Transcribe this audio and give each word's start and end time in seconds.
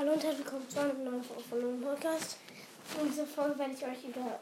Hallo 0.00 0.12
und 0.12 0.24
herzlich 0.24 0.46
willkommen 0.46 0.66
zu 0.66 0.80
einer 0.80 0.94
neuen 0.94 1.22
Folge 1.22 1.42
von 1.42 1.58
einem 1.58 1.82
Podcast. 1.82 2.38
In 2.98 3.08
dieser 3.08 3.26
Folge 3.26 3.58
werde 3.58 3.74
ich 3.74 3.84
euch 3.84 4.08
über 4.08 4.40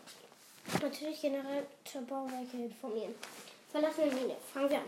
natürlich 0.81 1.21
generell 1.21 1.67
Bauwerke 2.09 2.57
informieren. 2.57 3.13
Verlassene 3.69 4.07
Mine. 4.15 4.37
Fangen 4.53 4.71
wir 4.71 4.79
an. 4.79 4.85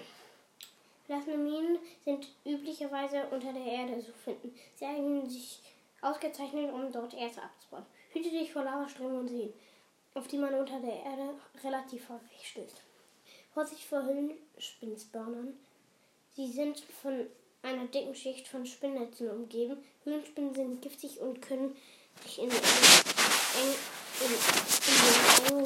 Verlassene 1.06 1.38
Minen 1.38 1.76
sind 2.04 2.28
üblicherweise 2.46 3.24
unter 3.32 3.52
der 3.52 3.64
Erde 3.64 4.00
zu 4.00 4.12
finden. 4.12 4.54
Sie 4.76 4.84
eignen 4.84 5.28
sich 5.28 5.58
ausgezeichnet, 6.02 6.72
um 6.72 6.92
dort 6.92 7.14
Erz 7.14 7.38
abzubauen. 7.38 7.86
Hüte 8.12 8.30
dich 8.30 8.52
vor 8.52 8.62
Lavaströmen 8.62 9.18
und 9.18 9.28
Seen, 9.28 9.52
auf 10.14 10.28
die 10.28 10.38
man 10.38 10.54
unter 10.54 10.78
der 10.78 11.02
Erde 11.02 11.34
relativ 11.64 12.08
häufig 12.08 12.48
stößt. 12.48 12.80
Vorsicht 13.52 13.82
vor 13.82 14.04
Höhlenspinsbörnern. 14.04 15.58
Sie 16.36 16.46
sind 16.46 16.78
von 16.78 17.26
einer 17.62 17.86
dicken 17.86 18.14
Schicht 18.14 18.48
von 18.48 18.66
Spinnnetzen 18.66 19.30
umgeben. 19.30 19.82
Höhlenspinnen 20.04 20.54
sind 20.54 20.82
giftig 20.82 21.20
und 21.20 21.40
können 21.42 21.76
sich 22.22 22.38
in, 22.40 22.48
den 22.48 22.58
engen 25.48 25.64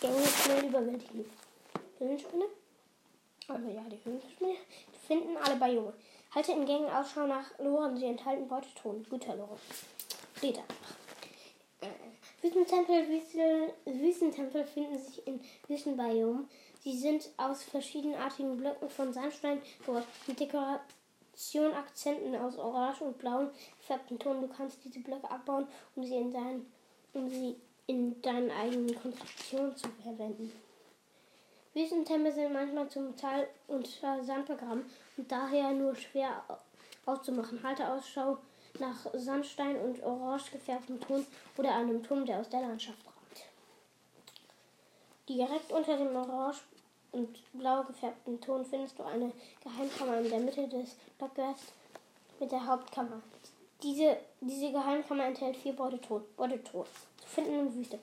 Gängen 0.00 0.26
schnell 0.26 0.64
überwältigen. 0.64 1.24
Höhlenspinne? 1.98 2.44
Also 3.48 3.68
ja, 3.68 3.82
die 3.90 4.04
Höhlenspinne 4.04 4.56
finden 5.06 5.36
alle 5.36 5.56
bei 5.56 5.72
Junge. 5.72 5.92
Halte 6.34 6.52
in 6.52 6.66
Gängen 6.66 6.90
Ausschau 6.90 7.26
nach 7.26 7.58
Loren, 7.58 7.96
sie 7.96 8.06
enthalten 8.06 8.48
Beuteton, 8.48 9.06
Güterloren. 9.08 9.58
Leder. 10.40 10.64
Äh, 11.82 11.88
Wüstentempel, 12.42 13.08
Wüsten, 13.08 13.70
Wüstentempel 13.84 14.64
finden 14.64 14.98
sich 14.98 15.26
in 15.26 15.40
Wüstenbiomen. 15.68 16.48
Sie 16.82 16.98
sind 16.98 17.28
aus 17.36 17.62
verschiedenartigen 17.62 18.56
Blöcken 18.56 18.90
von 18.90 19.12
Sandstein 19.12 19.62
dort 19.86 20.04
mit 20.26 20.40
Dekoration-Akzenten 21.32 22.36
aus 22.36 22.58
orange 22.58 23.02
und 23.02 23.18
blauen 23.18 23.50
gefärbten 23.78 24.18
Ton. 24.18 24.40
Du 24.40 24.48
kannst 24.48 24.84
diese 24.84 25.00
Blöcke 25.00 25.30
abbauen, 25.30 25.66
um 25.96 26.04
sie 26.04 26.16
in, 26.16 26.32
dein, 26.32 26.66
um 27.14 27.28
sie 27.28 27.56
in 27.86 28.20
deinen 28.22 28.50
eigenen 28.50 28.94
Konstruktionen 29.00 29.76
zu 29.76 29.88
verwenden. 30.02 30.52
Wüstentempel 31.74 32.32
sind 32.32 32.52
manchmal 32.52 32.88
zum 32.88 33.06
Metall 33.06 33.48
unter 33.66 34.22
Sand 34.22 34.46
begraben 34.46 34.84
und 35.16 35.32
daher 35.32 35.72
nur 35.72 35.94
schwer 35.96 36.44
auszumachen. 37.06 37.62
Halte 37.62 37.88
Ausschau 37.88 38.36
nach 38.78 39.06
Sandstein 39.14 39.76
und 39.76 40.02
orange 40.02 40.50
gefärbtem 40.52 41.00
Ton 41.00 41.26
oder 41.56 41.74
einem 41.74 42.02
Turm, 42.02 42.26
der 42.26 42.40
aus 42.40 42.48
der 42.50 42.60
Landschaft 42.60 43.04
ragt. 43.06 43.46
Direkt 45.28 45.72
unter 45.72 45.96
dem 45.96 46.14
orange 46.14 46.60
und 47.12 47.28
blau 47.52 47.84
gefärbten 47.84 48.40
Ton 48.40 48.64
findest 48.64 48.98
du 48.98 49.04
eine 49.04 49.32
Geheimkammer 49.62 50.18
in 50.18 50.30
der 50.30 50.40
Mitte 50.40 50.66
des 50.68 50.96
Blockwerks 51.18 51.72
mit 52.40 52.50
der 52.50 52.66
Hauptkammer. 52.66 53.22
Diese, 53.82 54.16
diese 54.40 54.72
Geheimkammer 54.72 55.26
enthält 55.26 55.56
vier 55.56 55.74
Beuteton 55.74 56.24
zu 56.36 57.26
finden 57.26 57.60
in 57.60 57.74
Wüste. 57.74 57.98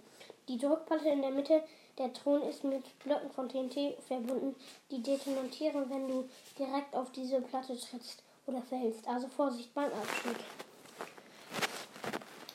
Die 0.47 0.57
Druckplatte 0.57 1.09
in 1.09 1.21
der 1.21 1.31
Mitte 1.31 1.63
der 1.97 2.13
Thron 2.13 2.41
ist 2.43 2.63
mit 2.63 2.97
Blöcken 2.99 3.29
von 3.29 3.49
TNT 3.49 4.01
verbunden, 4.07 4.55
die 4.89 5.03
detonatieren, 5.03 5.89
wenn 5.89 6.07
du 6.07 6.29
direkt 6.57 6.95
auf 6.95 7.11
diese 7.11 7.41
Platte 7.41 7.77
trittst 7.77 8.23
oder 8.47 8.61
fällst. 8.61 9.07
Also 9.07 9.27
Vorsicht 9.27 9.73
beim 9.73 9.91
Abstieg. 9.91 10.37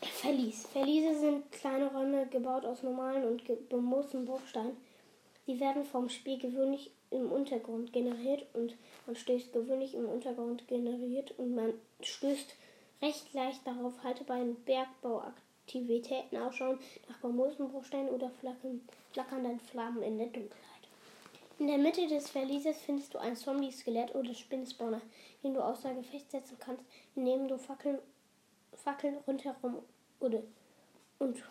Verlies. 0.01 0.67
Verliese 0.73 1.19
sind 1.21 1.53
kleine 1.53 1.93
Räume 1.93 2.27
gebaut 2.27 2.65
aus 2.65 2.83
normalen 2.83 3.25
und 3.25 3.69
bemoosten 3.69 4.25
Bruchsteinen. 4.25 4.77
Sie 5.47 5.61
werden 5.61 5.84
vom 5.84 6.09
Spiel 6.09 6.39
gewöhnlich 6.39 6.91
im 7.11 7.31
Untergrund 7.31 7.92
generiert 7.92 8.47
und 8.55 8.75
man 9.06 9.14
stößt 9.14 9.53
gewöhnlich 9.53 9.95
im 9.95 10.09
Untergrund 10.09 10.67
generiert 10.69 11.39
und 11.39 11.55
man 11.55 11.75
stößt 12.01 12.55
recht 13.03 13.33
leicht 13.34 13.67
darauf. 13.67 14.03
Halte 14.03 14.25
bei 14.25 14.42
Bergbauaktivitäten 14.64 16.39
ausschauen 16.39 16.78
nach 17.09 17.19
bemoosten 17.19 17.69
Bruchsteinen 17.69 18.09
oder 18.09 18.31
flackernden 19.12 19.61
Flammen 19.61 20.03
in 20.03 20.17
der 20.19 20.28
Dunkelheit. 20.28 20.61
In 21.58 21.69
der 21.69 21.79
Mitte 21.79 22.08
des 22.08 22.30
Verlieses 22.30 22.79
findest 22.79 23.14
du 23.14 23.19
ein 23.19 23.36
Zombie-Skelett 23.36 24.14
oder 24.14 24.35
Spinnspawner, 24.35 25.01
den 25.42 25.55
du 25.55 25.61
außer 25.61 25.95
Gefecht 25.95 26.30
setzen 26.30 26.57
kannst, 26.58 26.83
indem 27.14 27.46
du 27.46 27.58
Fackeln, 27.58 27.98
Fackeln 28.73 29.19
rundherum 29.27 29.79
oder 30.19 30.42
und 31.19 31.42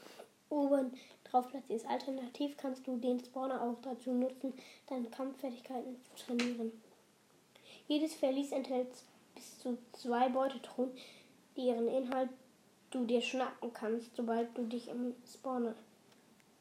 oben 0.49 0.91
drauf 1.23 1.49
platzierst. 1.49 1.85
Alternativ 1.87 2.57
kannst 2.57 2.85
du 2.87 2.97
den 2.97 3.19
Spawner 3.19 3.61
auch 3.61 3.77
dazu 3.81 4.11
nutzen, 4.11 4.53
deine 4.87 5.09
Kampffertigkeiten 5.09 5.95
zu 6.03 6.25
trainieren. 6.25 6.71
Jedes 7.87 8.13
Verlies 8.13 8.51
enthält 8.51 8.89
bis 9.35 9.59
zu 9.59 9.77
zwei 9.93 10.29
Beutetruhen, 10.29 10.91
deren 11.57 11.87
Inhalt 11.87 12.29
du 12.91 13.05
dir 13.05 13.21
schnappen 13.21 13.73
kannst, 13.73 14.15
sobald 14.15 14.55
du 14.57 14.63
dich 14.63 14.87
im 14.87 15.15
Spawner, 15.31 15.75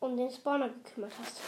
um 0.00 0.16
den 0.16 0.30
Spawner 0.30 0.70
gekümmert 0.70 1.12
hast. 1.18 1.40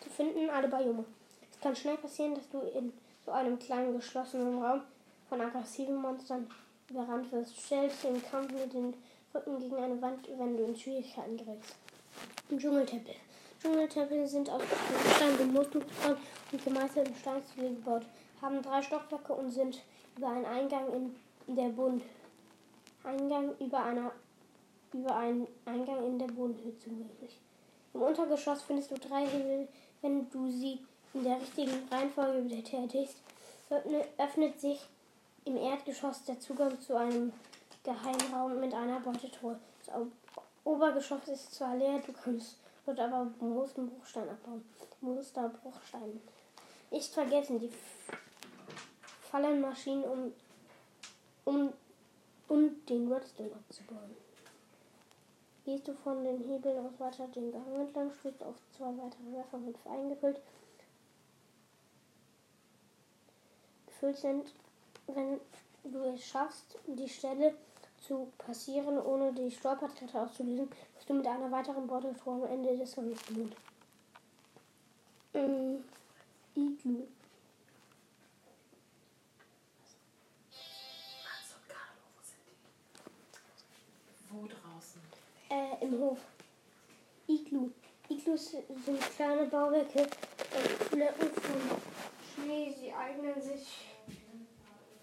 Zu 0.00 0.10
finden 0.10 0.50
alle 0.50 0.68
Biome. 0.68 1.04
Es 1.50 1.60
kann 1.60 1.76
schnell 1.76 1.96
passieren, 1.96 2.34
dass 2.34 2.48
du 2.50 2.58
in 2.60 2.92
so 3.24 3.30
einem 3.30 3.58
kleinen 3.58 3.94
geschlossenen 3.94 4.62
Raum 4.62 4.82
von 5.28 5.40
aggressiven 5.40 5.96
Monstern 5.96 6.50
überrannt 6.90 7.30
wirst. 7.32 7.56
Stell 7.56 7.88
dich 7.88 8.04
im 8.04 8.22
Kampf 8.22 8.52
mit 8.52 8.72
den 8.72 8.94
Rücken 9.34 9.58
gegen 9.60 9.76
eine 9.76 10.02
Wand, 10.02 10.28
wenn 10.36 10.56
du 10.56 10.64
in 10.64 10.76
Schwierigkeiten 10.76 11.36
gerätst. 11.36 11.76
Dschungeltempel. 12.48 13.14
Dschungeltempel 13.60 14.26
sind 14.26 14.50
aus 14.50 14.62
Stein 15.16 15.38
gemuskelt 15.38 15.86
und 16.50 16.64
gemeißelten 16.64 17.14
Steinzüge 17.16 17.68
gebaut, 17.70 18.02
haben 18.40 18.60
drei 18.60 18.82
Stockwerke 18.82 19.32
und 19.32 19.50
sind 19.50 19.82
über 20.16 20.28
einen 20.28 20.44
Eingang 20.44 21.14
in 21.46 21.56
der 21.56 21.68
Bund 21.68 22.02
Eingang 23.04 23.54
über 23.58 23.82
einer 23.82 24.12
über 24.92 25.16
einen 25.16 25.48
Eingang 25.64 26.06
in 26.06 26.18
der 26.18 26.26
Bodenhöhe 26.26 26.78
zugänglich. 26.78 27.40
Im 27.94 28.02
Untergeschoss 28.02 28.62
findest 28.62 28.90
du 28.90 28.96
drei 28.96 29.26
Hebel. 29.26 29.68
Wenn 30.02 30.28
du 30.30 30.50
sie 30.50 30.80
in 31.14 31.24
der 31.24 31.40
richtigen 31.40 31.88
Reihenfolge 31.90 32.42
betätigst, 32.42 33.16
öffnet 34.18 34.60
sich 34.60 34.80
im 35.44 35.56
Erdgeschoss 35.56 36.24
der 36.24 36.38
Zugang 36.40 36.80
zu 36.80 36.96
einem 36.96 37.32
Geheimraum 37.82 38.60
mit 38.60 38.74
einer 38.74 39.00
Beutetruhe. 39.00 39.58
Obergeschoss 40.64 41.28
ist 41.28 41.54
zwar 41.54 41.76
leer, 41.76 41.98
du 41.98 42.12
kannst 42.12 42.58
dort 42.86 43.00
aber 43.00 43.24
Musterbruchstein 43.40 44.28
abbauen. 44.28 44.64
Musterbruchstein. 45.00 46.20
Nicht 46.90 47.12
vergessen, 47.12 47.58
die 47.58 47.70
Fallenmaschinen, 49.30 50.04
um, 50.04 50.32
um, 51.44 51.72
um 52.48 52.86
den 52.86 53.10
Redstone 53.10 53.52
abzubauen. 53.52 54.16
Gehst 55.64 55.86
du 55.88 55.94
von 55.94 56.24
den 56.24 56.38
Hebeln 56.44 56.86
aus 56.86 56.98
weiter 56.98 57.26
den 57.28 57.52
Gang 57.52 57.66
entlang, 57.74 58.12
stößt 58.12 58.42
auf 58.42 58.56
zwei 58.76 58.96
weitere 58.98 59.32
Werfer 59.32 59.58
mit 59.58 59.76
eingefüllt. 59.86 60.40
Gefüllt 63.86 64.16
sind, 64.16 64.52
wenn 65.06 65.40
du 65.84 66.02
es 66.04 66.24
schaffst, 66.24 66.78
die 66.86 67.08
Stelle 67.08 67.54
zu 68.02 68.32
passieren, 68.38 68.98
ohne 68.98 69.32
die 69.32 69.50
Stolpertreppe 69.50 70.20
auszulösen, 70.20 70.68
bist 70.94 71.08
du 71.08 71.14
mit 71.14 71.26
einer 71.26 71.50
weiteren 71.50 71.86
Beuteltour 71.86 72.34
am 72.34 72.44
Ende 72.44 72.76
des 72.76 72.94
Ganges 72.94 73.22
belohnt. 73.22 73.56
Ähm, 75.34 75.84
Iglu. 76.54 77.06
Wo 84.30 84.46
draußen? 84.46 85.00
Äh, 85.50 85.84
im 85.84 86.00
Hof. 86.00 86.18
Iglu. 87.28 87.70
Iglus 88.08 88.50
sind 88.50 89.00
kleine 89.14 89.44
Bauwerke 89.46 90.02
aus 90.02 90.88
Blöcken 90.90 91.30
von 91.30 91.60
Schnee. 92.34 92.74
Sie 92.78 92.92
eignen 92.92 93.40
sich 93.40 93.94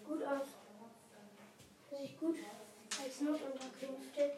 gut 0.04 0.22
aus. 0.24 0.46
Sich 1.90 2.18
gut 2.18 2.36
Notunterkünfte. 3.20 4.32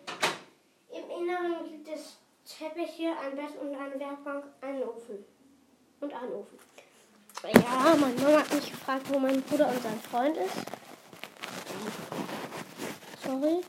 Im 0.90 1.10
Inneren 1.10 1.70
gibt 1.70 1.88
es 1.88 2.18
Teppiche, 2.44 3.16
ein 3.18 3.36
Bett 3.36 3.56
und 3.60 3.74
eine 3.74 3.98
Werkbank, 3.98 4.44
einen 4.60 4.82
Ofen. 4.82 5.24
Und 6.00 6.12
einen 6.12 6.32
Ofen. 6.32 6.58
Ja, 7.54 7.96
meine 7.96 8.14
Mama 8.20 8.40
hat 8.40 8.54
mich 8.54 8.70
gefragt, 8.70 9.06
wo 9.08 9.18
mein 9.18 9.42
Bruder 9.42 9.68
und 9.68 9.82
sein 9.82 10.00
Freund 10.00 10.36
ist. 10.36 10.54
Sorry. 13.24 13.60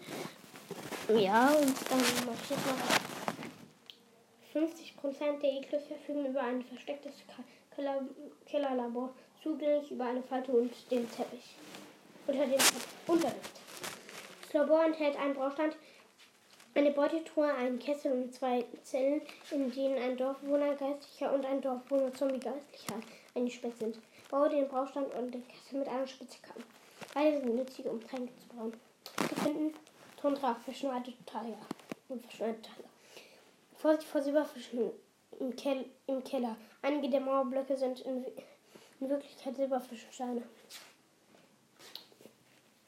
Ja, 1.21 1.49
und 1.49 1.75
dann 1.89 1.99
jetzt 1.99 2.25
noch 2.25 2.33
50% 4.53 5.39
der 5.41 5.53
Iglus 5.53 5.83
verfügen 5.87 6.25
über 6.27 6.41
ein 6.41 6.63
verstecktes 6.63 7.15
Kellerlabor, 8.45 9.13
zugänglich 9.41 9.91
über 9.91 10.05
eine 10.05 10.23
Falte 10.23 10.51
und 10.51 10.71
den 10.91 11.09
Teppich. 11.11 11.55
Unter 12.27 12.45
dem 12.45 12.59
Unterricht. 13.07 13.62
Das 14.53 14.61
Labor 14.61 14.85
enthält 14.85 15.17
einen 15.17 15.33
Baustand, 15.33 15.75
eine 16.75 16.91
Beutetruhe, 16.91 17.51
einen 17.55 17.79
Kessel 17.79 18.11
und 18.11 18.35
zwei 18.35 18.63
Zellen, 18.83 19.23
in 19.49 19.71
denen 19.71 19.97
ein 19.97 20.15
Dorfbewohner 20.15 20.75
Geistlicher 20.75 21.33
und 21.33 21.43
ein 21.43 21.59
Dorfbewohner 21.59 22.13
Zombie 22.13 22.39
Geistlicher 22.39 22.93
eingesperrt 23.33 23.79
sind. 23.79 23.97
Baue 24.29 24.49
den 24.49 24.67
Baustand 24.67 25.11
und 25.15 25.33
den 25.33 25.47
Kessel 25.47 25.79
mit 25.79 25.87
einer 25.87 26.05
Spitzhacke 26.05 26.53
an. 26.55 26.63
Beide 27.15 27.39
sind 27.39 27.55
nützlich, 27.55 27.87
um 27.87 27.99
Tränke 27.99 28.31
zu 28.37 28.47
brauen. 28.49 28.73
Gefunden 29.27 29.73
Tundra, 30.21 30.53
verschneite 30.53 31.13
Taiga 31.25 31.57
und 32.09 32.21
verschneite 32.21 32.61
Taiga. 32.61 32.89
Vorsicht 33.75 34.07
vor 34.07 34.21
Silberfischen 34.21 34.91
im, 35.39 35.55
Kel 35.55 35.85
im 36.05 36.23
Keller. 36.23 36.55
Einige 36.83 37.09
der 37.09 37.21
Mauerblöcke 37.21 37.75
sind 37.75 38.01
in, 38.01 38.23
in 38.99 39.09
Wirklichkeit 39.09 39.55
Silberfischsteine. 39.55 40.43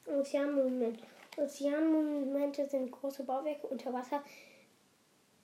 Ozeanmonument. 0.05 0.99
Ozeanmonumente 1.37 2.67
sind 2.67 2.91
große 2.91 3.23
Bauwerke 3.23 3.67
unter 3.67 3.93
Wasser, 3.93 4.23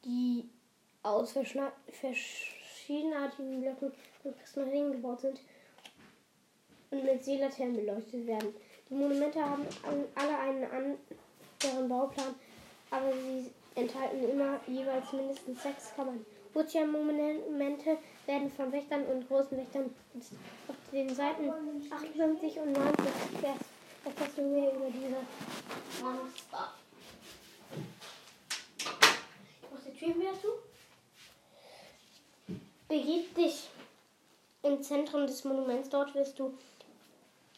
die 0.05 0.49
aus 1.03 1.31
verschiedenartigen 1.31 3.61
Blöcken 3.61 3.91
und 4.23 4.37
Prismarinen 4.37 4.91
gebaut 4.93 5.21
sind 5.21 5.41
und 6.91 7.03
mit 7.03 7.23
Seelaternen 7.23 7.75
beleuchtet 7.75 8.27
werden. 8.27 8.53
Die 8.89 8.93
Monumente 8.93 9.41
haben 9.41 9.65
alle 10.15 10.39
einen 10.39 10.63
anderen 10.65 11.89
Bauplan, 11.89 12.35
aber 12.89 13.11
sie 13.13 13.51
enthalten 13.75 14.29
immer 14.29 14.59
jeweils 14.67 15.11
mindestens 15.13 15.63
sechs 15.63 15.95
Kammern. 15.95 16.25
Ozeanmonumente 16.53 17.97
werden 18.25 18.51
von 18.51 18.71
Wächtern 18.71 19.05
und 19.05 19.27
großen 19.27 19.57
Wächtern. 19.57 19.93
Auf 20.67 20.75
den 20.91 21.15
Seiten 21.15 21.49
58 21.49 22.59
und 22.59 22.73
90 22.73 23.41
du 24.41 24.41
mehr 24.41 24.73
über 24.73 24.89
diese 24.89 26.03
Monster. 26.03 26.73
Ich 28.79 29.67
mach 29.71 29.79
die 29.85 29.97
Tür 29.97 30.15
wieder 30.15 30.33
zu. 30.41 30.47
Begib 32.87 33.35
dich 33.35 33.69
im 34.63 34.81
Zentrum 34.81 35.27
des 35.27 35.43
Monuments. 35.43 35.89
Dort 35.89 36.13
wirst 36.15 36.39
du 36.39 36.57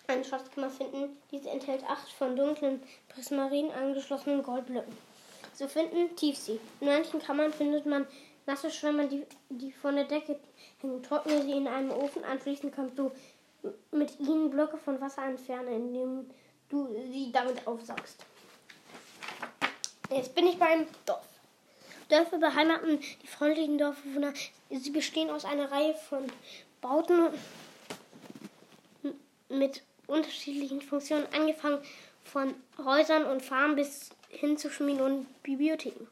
eine 0.07 0.24
Schatzkammer 0.24 0.69
finden. 0.69 1.18
Diese 1.31 1.50
enthält 1.50 1.84
acht 1.86 2.12
von 2.12 2.36
dunklen 2.36 2.84
Prismarinen 3.10 3.72
angeschlossenen 3.72 4.44
Goldblöcken. 4.44 4.96
Zu 5.54 5.68
finden 5.68 6.16
Tiefsee. 6.16 6.60
In 6.81 6.88
manchen 6.88 7.22
Kammern 7.22 7.54
findet 7.54 7.86
man 7.86 8.07
nasse 8.46 8.69
Schwämme, 8.69 9.07
die, 9.07 9.25
die 9.50 9.72
von 9.72 9.96
der 9.96 10.06
Decke 10.06 10.39
hängen. 10.81 11.01
Trockne 11.04 11.42
sie 11.44 11.54
in 11.54 11.68
einem 11.68 11.92
Ofen. 11.92 12.24
Anschließend 12.24 12.75
kannst 12.75 12.98
du 13.00 13.12
mit 13.92 14.19
ihnen 14.19 14.50
Blöcke 14.50 14.77
von 14.77 15.00
Wasser 15.00 15.24
entfernen, 15.25 15.68
indem 15.68 16.30
du 16.69 16.88
sie 17.12 17.31
damit 17.31 17.65
aufsaugst. 17.68 18.25
Jetzt 20.10 20.36
bin 20.36 20.48
ich 20.48 20.57
beim 20.57 20.86
Dorf. 21.06 21.27
Dörfer 22.10 22.38
beheimaten 22.38 23.00
die 23.00 23.27
freundlichen 23.27 23.77
Dorfbewohner. 23.77 24.33
Sie 24.69 24.92
bestehen 24.92 25.30
aus 25.30 25.45
einer 25.45 25.71
Reihe 25.71 25.95
von 25.95 26.25
Bauten 26.81 27.30
mit 29.50 29.81
unterschiedlichen 30.07 30.81
Funktionen, 30.81 31.25
angefangen 31.33 31.80
von 32.24 32.54
Häusern 32.83 33.25
und 33.25 33.42
Farmen 33.42 33.75
bis 33.75 34.10
hin 34.30 34.57
zu 34.57 34.69
Schmieden 34.69 35.01
und 35.01 35.44
Bibliotheken. 35.44 36.07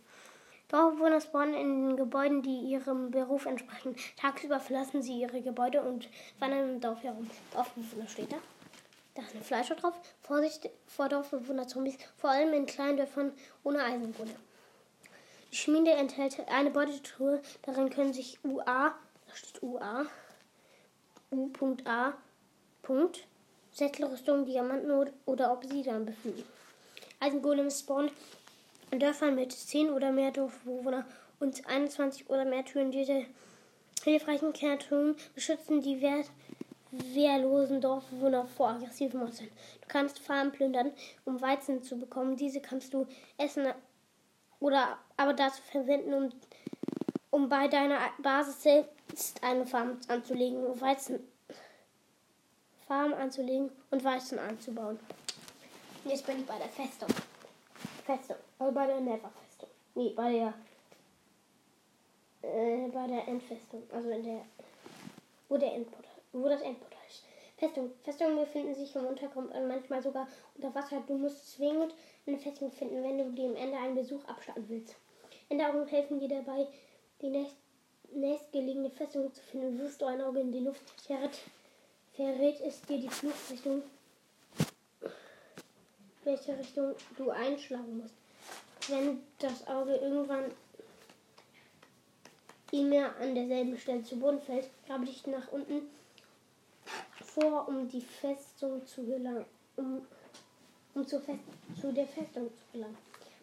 Dorfbewohner 0.71 1.19
spawnen 1.19 1.53
in 1.53 1.89
den 1.89 1.97
Gebäuden, 1.97 2.41
die 2.41 2.61
ihrem 2.61 3.11
Beruf 3.11 3.45
entsprechen. 3.45 3.93
Tagsüber 4.15 4.61
verlassen 4.61 5.03
sie 5.03 5.19
ihre 5.19 5.41
Gebäude 5.41 5.81
und 5.81 6.07
wandern 6.39 6.75
im 6.75 6.79
Dorf 6.79 7.03
herum. 7.03 7.29
Dorfbewohner 7.53 8.07
steht 8.07 8.31
da. 8.31 8.37
Da 9.15 9.21
ist 9.23 9.35
eine 9.35 9.43
Fleischer 9.43 9.75
drauf. 9.75 9.93
Vorsicht 10.21 10.69
vor 10.87 11.09
Dorfbewohner-Zombies, 11.09 11.97
vor 12.15 12.29
allem 12.29 12.53
in 12.53 12.65
kleinen 12.65 12.95
Dörfern 12.95 13.33
ohne 13.65 13.83
Eisenkohle. 13.83 14.33
Die 15.51 15.57
Schmiede 15.57 15.91
enthält 15.91 16.39
eine 16.47 16.71
Beutetruhe. 16.71 17.41
Darin 17.63 17.89
können 17.89 18.13
sich 18.13 18.39
UA, 18.45 18.95
da 19.27 19.35
steht 19.35 19.61
UA, 19.61 20.05
U.A. 21.31 22.13
Sättelrüstung, 23.73 24.45
Diamanten 24.45 25.11
oder 25.25 25.51
Obsidian 25.51 26.05
befinden. 26.05 26.43
Eisengolem 27.19 27.69
spawnt 27.69 28.13
in 28.91 28.99
Dörfern 28.99 29.35
mit 29.35 29.51
10 29.51 29.89
oder 29.89 30.11
mehr 30.11 30.31
Dorfbewohner 30.31 31.05
und 31.39 31.65
21 31.65 32.29
oder 32.29 32.45
mehr 32.45 32.65
Türen. 32.65 32.91
Diese 32.91 33.25
hilfreichen 34.03 34.53
Kreaturen 34.53 35.15
beschützen 35.33 35.81
die 35.81 36.01
wehr 36.01 36.23
wehrlosen 36.91 37.79
Dorfbewohner 37.79 38.45
vor 38.45 38.69
aggressiven 38.71 39.21
Monstern. 39.21 39.47
Du 39.81 39.87
kannst 39.87 40.19
Farmen 40.19 40.51
plündern, 40.51 40.91
um 41.23 41.39
Weizen 41.39 41.81
zu 41.83 41.97
bekommen. 41.97 42.35
Diese 42.35 42.59
kannst 42.59 42.93
du 42.93 43.07
essen 43.37 43.65
oder 44.59 44.97
aber 45.15 45.33
dazu 45.33 45.61
verwenden, 45.71 46.13
um, 46.13 46.29
um 47.29 47.47
bei 47.47 47.69
deiner 47.69 47.97
Basis 48.21 48.61
selbst 48.61 49.41
eine 49.41 49.65
Farm 49.65 49.99
anzulegen, 50.09 50.65
um 50.65 50.81
Weizen 50.81 51.19
Farm 52.87 53.13
anzulegen 53.13 53.71
und 53.89 54.03
Weizen 54.03 54.37
anzubauen. 54.37 54.99
Jetzt 56.03 56.25
bin 56.25 56.41
ich 56.41 56.45
bei 56.45 56.57
der 56.57 56.67
Festung. 56.67 57.07
Festung. 58.05 58.35
Also 58.71 58.79
bei 58.79 58.87
der 58.87 59.01
Never-Festung. 59.01 59.69
Nee, 59.95 60.13
bei 60.15 60.31
der. 60.31 60.53
Äh, 62.41 62.87
bei 62.87 63.05
der 63.05 63.27
Endfestung. 63.27 63.83
Also 63.91 64.09
in 64.11 64.23
der. 64.23 64.45
Wo 65.49 65.57
der 65.57 65.73
Endportal. 65.73 66.15
Wo 66.31 66.47
das 66.47 66.61
Endportal 66.61 67.01
ist. 67.05 67.25
Festung. 67.57 67.91
Festungen 68.01 68.37
befinden 68.37 68.73
sich 68.73 68.95
im 68.95 69.07
Untergrund 69.07 69.53
und 69.53 69.67
manchmal 69.67 70.01
sogar 70.01 70.25
unter 70.55 70.73
Wasser. 70.73 71.03
Du 71.05 71.17
musst 71.17 71.51
zwingend 71.51 71.93
eine 72.25 72.37
Festung 72.37 72.71
finden, 72.71 73.03
wenn 73.03 73.17
du 73.17 73.31
dem 73.33 73.57
Ende 73.57 73.77
einen 73.77 73.95
Besuch 73.95 74.23
abstatten 74.23 74.63
willst. 74.69 74.95
Änderungen 75.49 75.87
helfen 75.87 76.21
dir 76.21 76.29
dabei, 76.29 76.65
die 77.21 77.27
nächst, 77.27 77.57
nächstgelegene 78.13 78.89
Festung 78.89 79.33
zu 79.33 79.41
finden. 79.41 79.79
Wirst 79.79 80.01
du 80.01 80.05
ein 80.05 80.21
Auge 80.21 80.39
in 80.39 80.53
die 80.53 80.59
Luft 80.59 80.89
verrät, 81.01 81.37
verrät 82.13 82.61
es 82.61 82.81
dir 82.83 82.99
die 82.99 83.09
Fluchtrichtung, 83.09 83.83
welche 86.23 86.57
Richtung 86.57 86.95
du 87.17 87.31
einschlagen 87.31 87.97
musst. 87.97 88.20
Wenn 88.87 89.21
das 89.39 89.67
Auge 89.67 89.95
irgendwann 89.95 90.45
immer 92.71 93.15
an 93.17 93.35
derselben 93.35 93.77
Stelle 93.77 94.03
zu 94.03 94.17
Boden 94.17 94.41
fällt, 94.41 94.69
grabe 94.87 95.05
dich 95.05 95.25
nach 95.27 95.51
unten 95.51 95.89
vor, 97.23 97.67
um 97.67 97.87
die 97.87 98.01
Festung 98.01 98.85
zu 98.85 99.03
gelangen, 99.03 99.45
um, 99.77 100.05
um 100.95 101.07
zur 101.07 101.21
Fest 101.21 101.39
zu 101.79 101.91
der 101.91 102.07
Festung 102.07 102.49
zu 102.49 102.63
gelangen. 102.73 102.97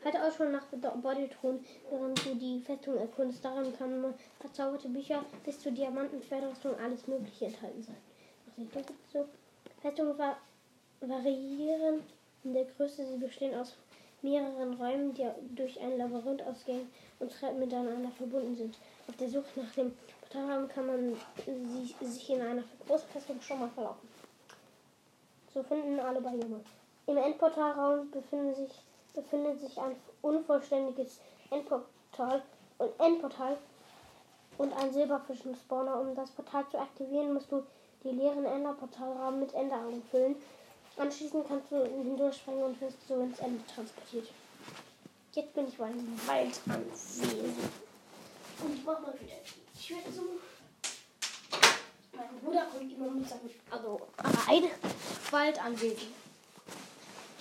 Halte 0.04 0.22
Ausschau 0.22 0.44
nach 0.44 0.64
Bodythron, 0.66 1.64
während 1.90 2.24
du 2.24 2.34
die 2.36 2.60
Festung 2.60 2.96
erkundest. 2.96 3.44
Daran 3.44 3.76
kann 3.76 4.00
man 4.00 4.14
verzauberte 4.38 4.88
Bücher 4.88 5.24
bis 5.44 5.58
zu 5.58 5.72
Diamanten, 5.72 6.22
Schwertrüstung, 6.22 6.76
alles 6.76 7.06
Mögliche 7.06 7.46
enthalten 7.46 7.82
sein. 7.82 7.96
Festungen 9.80 10.18
variieren 11.00 12.02
in 12.44 12.52
der 12.52 12.64
Größe. 12.64 13.06
Sie 13.06 13.18
bestehen 13.18 13.54
aus 13.54 13.76
mehreren 14.23 14.75
Räumen, 14.75 15.15
die 15.15 15.26
durch 15.55 15.81
ein 15.81 15.99
Labyrinth 15.99 16.43
ausgehen 16.43 16.91
und 17.20 17.32
Treppen 17.32 17.60
miteinander 17.60 18.10
verbunden 18.10 18.56
sind. 18.56 18.79
Auf 19.06 19.17
der 19.17 19.29
Suche 19.29 19.60
nach 19.60 19.72
dem 19.72 19.96
Portalraum 20.20 20.69
kann 20.69 20.87
man 20.87 21.17
sich, 21.82 21.96
sich 22.01 22.31
in 22.31 22.43
einer 22.43 22.65
großen 22.87 23.08
Festung 23.08 23.41
schon 23.41 23.60
mal 23.60 23.70
verlaufen. 23.70 24.08
So 25.53 25.63
finden 25.63 25.98
alle 26.01 26.20
Barriere. 26.20 26.60
Im 27.06 27.17
Endportalraum 27.17 28.10
befinden 28.10 28.55
sich 28.55 28.72
befindet 29.15 29.58
sich 29.60 29.77
ein 29.81 29.96
unvollständiges 30.22 31.20
Endportal 31.51 32.43
und, 32.79 32.91
Endportal 33.01 33.56
und 34.58 34.72
ein 34.81 34.93
Silberfischen-Spawner. 34.93 36.01
Um 36.01 36.15
das 36.15 36.31
Portal 36.31 36.65
zu 36.70 36.79
aktivieren, 36.79 37.34
musst 37.34 37.51
du 37.51 37.65
die 38.05 38.10
leeren 38.10 38.44
Enderportalraum 38.44 39.41
mit 39.41 39.53
Enderaugen 39.55 40.03
füllen. 40.10 40.37
Anschließend 40.98 41.46
kannst 41.46 41.70
du 41.70 41.84
hindurchspringen 41.84 42.64
und 42.64 42.81
wirst 42.81 43.06
so 43.06 43.20
ins 43.20 43.38
Ende 43.38 43.64
transportiert. 43.72 44.28
Jetzt 45.32 45.55
bin 45.55 45.69
ich 45.69 45.76
bei 45.76 45.84
einem 45.84 46.20
Waldanwesen. 46.26 47.55
Und 48.64 48.74
ich 48.74 48.84
mach 48.84 48.98
mal 48.98 49.14
wieder 49.20 49.36
die 49.44 49.86
Tür 49.86 49.98
zu. 50.12 50.22
Mein 52.17 52.40
Bruder 52.43 52.67
kommt 52.67 52.93
immer 52.93 53.10
mit 53.12 53.28
seinem, 53.28 53.48
also 53.70 54.00
rein. 54.48 54.64
Waldanwesen. 55.31 56.08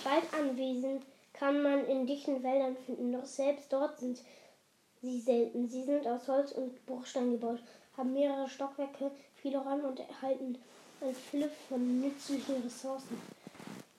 Waldanwesen 0.04 1.02
kann 1.32 1.60
man 1.60 1.84
in 1.86 2.06
dichten 2.06 2.44
Wäldern 2.44 2.76
finden, 2.86 3.12
doch 3.12 3.26
selbst 3.26 3.72
dort 3.72 3.98
sind 3.98 4.22
sie 5.02 5.20
selten. 5.20 5.68
Sie 5.68 5.82
sind 5.82 6.06
aus 6.06 6.28
Holz 6.28 6.52
und 6.52 6.86
Bruchstein 6.86 7.32
gebaut, 7.32 7.60
haben 7.96 8.12
mehrere 8.12 8.48
Stockwerke, 8.48 9.10
viele 9.34 9.58
Räume 9.58 9.88
und 9.88 9.98
erhalten 9.98 10.58
eine 11.00 11.14
Fülle 11.14 11.50
von 11.68 12.00
nützlichen 12.00 12.62
Ressourcen. 12.62 13.20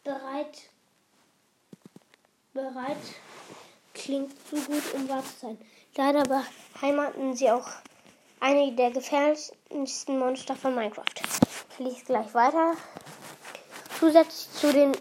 Bereit, 0.04 0.70
bereit 2.54 2.98
klingt 3.94 4.32
zu 4.48 4.56
gut, 4.56 4.84
um 4.96 5.08
wahr 5.08 5.24
zu 5.24 5.48
sein. 5.48 5.58
Leider 5.96 6.24
beheimaten 6.24 7.36
sie 7.36 7.50
auch 7.52 7.68
einige 8.40 8.76
der 8.76 8.92
gefährlichsten 8.92 10.20
Monster 10.20 10.56
von 10.56 10.76
Minecraft. 10.76 11.06
Ich 11.72 11.80
lese 11.80 12.06
gleich 12.06 12.34
weiter. 12.34 12.74
Zusätzlich 14.00 14.52
zu 14.52 14.72
den 14.72 14.92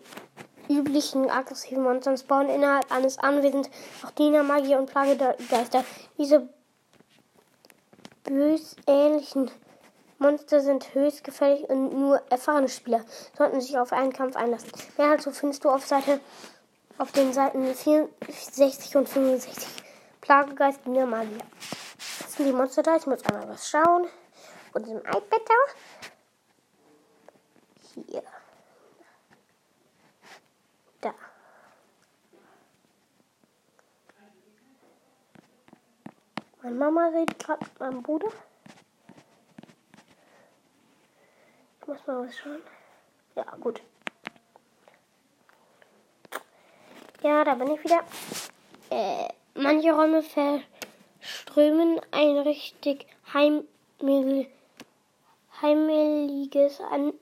üblichen 0.69 1.31
aggressiven 1.31 1.83
Monstern 1.83 2.19
spawnen 2.19 2.55
innerhalb 2.55 2.91
eines 2.91 3.19
Anwesens 3.19 3.71
auch 4.05 4.11
Diener, 4.11 4.43
Magier 4.43 4.79
und 4.79 4.91
Plagegeister. 4.91 5.85
Diese 6.19 6.49
bösähnlichen 8.25 9.51
Monster 10.19 10.61
sind 10.61 10.95
höchst 10.95 11.25
gefährlich 11.25 11.69
und 11.69 11.99
nur 11.99 12.21
erfahrene 12.31 12.69
Spieler 12.69 13.05
sollten 13.37 13.61
sich 13.61 13.79
auf 13.79 13.93
einen 13.93 14.13
Kampf 14.13 14.37
einlassen. 14.37 14.71
Mehr 14.97 15.17
dazu 15.17 15.31
findest 15.31 15.65
du 15.65 15.71
auf 15.71 15.87
Seite 15.87 16.21
auf 16.99 17.13
den 17.13 17.33
Seiten 17.33 17.73
64 17.75 18.97
und 18.97 19.09
65. 19.09 19.67
Plagegeist, 20.21 20.85
Diener, 20.85 21.07
Magier. 21.07 21.39
Das 22.21 22.35
sind 22.35 22.47
die 22.47 22.53
Monster 22.53 22.83
da. 22.83 22.97
Ich 22.97 23.07
muss 23.07 23.25
einmal 23.25 23.49
was 23.49 23.71
schauen. 23.71 24.09
Und 24.75 24.87
im 24.87 24.99
iPad 24.99 25.43
da. 25.47 25.55
Hier. 27.95 28.23
Da. 31.01 31.15
Meine 36.63 36.75
Mama 36.75 37.09
redet 37.09 37.39
gerade 37.39 37.65
mit 37.65 37.81
meinem 37.81 38.03
Bruder. 38.03 38.29
Ich 41.73 41.81
muss 41.99 42.07
mal 42.07 42.27
was 42.27 42.37
schauen. 42.37 42.63
Ja, 43.35 43.45
gut. 43.61 43.83
Ja, 47.23 47.45
da 47.45 47.55
bin 47.55 47.73
ich 47.73 47.85
wieder. 47.85 48.03
Äh, 48.91 49.29
manche 49.55 49.93
Räume 49.93 50.23
verströmen 50.23 52.01
ein 52.11 52.39
richtig 52.39 53.07
heimel, 53.33 54.47
heimeliges 55.61 56.81
An 56.81 57.13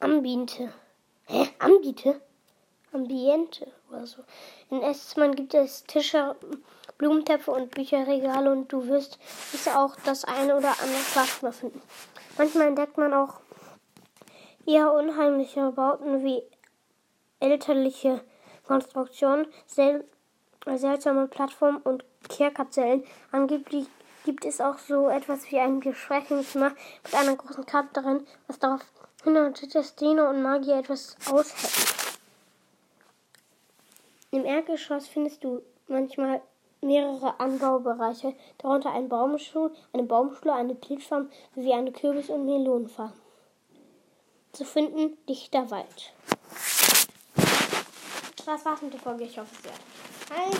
Ambiente. 0.00 0.72
Hä? 1.26 1.48
Ambiente? 1.58 2.20
Ambiente 2.92 3.72
oder 3.90 4.06
so. 4.06 4.22
In 4.70 4.82
Esszimmern 4.82 5.34
gibt 5.34 5.54
es 5.54 5.84
Tische, 5.84 6.36
Blumentöpfe 6.96 7.50
und 7.50 7.70
Bücherregale 7.70 8.50
und 8.50 8.72
du 8.72 8.86
wirst 8.86 9.18
sicher 9.50 9.82
auch 9.82 9.96
das 10.04 10.24
eine 10.24 10.56
oder 10.56 10.74
andere 10.80 11.00
Schlafzimmer 11.12 11.52
finden. 11.52 11.82
Manchmal 12.38 12.68
entdeckt 12.68 12.96
man 12.96 13.12
auch 13.12 13.40
eher 14.68 14.92
unheimliche 14.92 15.72
Bauten 15.72 16.22
wie 16.22 16.42
elterliche 17.40 18.20
Konstruktionen, 18.66 19.46
sel 19.66 20.04
seltsame 20.66 21.26
Plattformen 21.26 21.78
und 21.78 22.04
Kehrkapsellen. 22.28 23.04
Angeblich 23.32 23.86
gibt 24.26 24.44
es 24.44 24.60
auch 24.60 24.76
so 24.76 25.08
etwas 25.08 25.50
wie 25.50 25.58
ein 25.58 25.80
Besprechungszimmer 25.80 26.72
mit 27.04 27.14
einer 27.14 27.36
großen 27.36 27.64
Karte 27.64 28.02
drin, 28.02 28.26
was 28.46 28.58
darauf 28.58 28.82
hindeutet, 29.24 29.74
dass 29.74 29.96
Dino 29.96 30.28
und 30.28 30.42
Magier 30.42 30.76
etwas 30.76 31.16
aushält. 31.30 32.18
Im 34.30 34.44
Erdgeschoss 34.44 35.08
findest 35.08 35.42
du 35.42 35.62
manchmal 35.86 36.42
mehrere 36.82 37.40
Anbaubereiche, 37.40 38.34
darunter 38.58 38.92
einen 38.92 39.08
Baumstuhl, 39.08 39.72
eine 39.94 40.02
Baumschule, 40.02 40.52
eine 40.52 40.74
Pilzfarm 40.74 41.30
sowie 41.54 41.72
eine 41.72 41.92
Kürbis- 41.92 42.28
und 42.28 42.44
Melonenfarm. 42.44 43.14
Zu 44.58 44.64
finden 44.64 45.16
dichter 45.28 45.70
Wald. 45.70 46.12
Das 48.44 48.64
war's 48.64 48.82
mit 48.82 48.92
der 48.92 48.98
Folge. 48.98 49.22
Ich 49.22 49.38
hoffe, 49.38 49.54
es 49.62 49.70
hat 50.36 50.36
euch. 50.36 50.58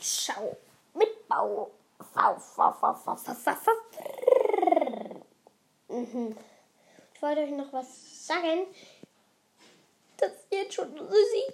Ciao. 0.00 0.56
Mit 0.92 1.28
Bau. 1.28 1.70
Mhm. 5.88 6.36
Ich 7.14 7.22
wollte 7.22 7.42
euch 7.42 7.52
noch 7.52 7.72
was 7.72 8.26
sagen. 8.26 8.66
Das 10.16 10.32
ist 10.32 10.46
jetzt 10.50 10.74
schon 10.74 10.92
die 10.96 11.02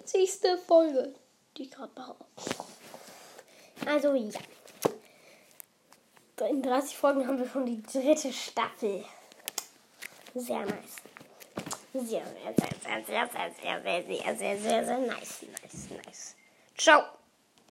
70. 0.07 0.59
Folge, 0.65 1.13
die 1.55 1.61
ich 1.61 1.69
gerade 1.69 1.91
mache. 1.95 2.15
Also 3.85 4.15
ja. 4.15 4.39
In 6.47 6.63
30 6.63 6.97
Folgen 6.97 7.27
haben 7.27 7.37
wir 7.37 7.47
schon 7.47 7.67
die 7.67 7.83
dritte 7.83 8.33
Staffel. 8.33 9.05
Sehr 10.33 10.65
nice. 10.65 10.95
Sehr, 11.91 12.03
sehr, 12.03 12.23
sehr, 12.23 13.03
sehr, 13.03 13.03
sehr, 13.05 13.27
sehr, 13.27 13.81
sehr, 13.81 14.03
sehr, 14.03 14.35
sehr, 14.35 14.57
sehr, 14.59 14.85
sehr, 14.85 14.97
nice, 14.99 15.45
nice, 15.61 15.89
nice. 16.05 16.35
Ciao. 16.77 17.18